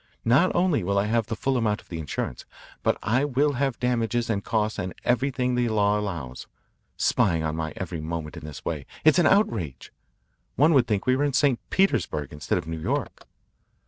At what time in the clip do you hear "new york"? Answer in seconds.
12.65-13.25